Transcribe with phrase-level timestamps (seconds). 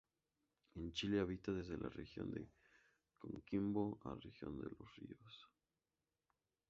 [0.73, 2.49] En Chile habita desde la Región de
[3.19, 5.47] Coquimbo a Región de Los Ríos.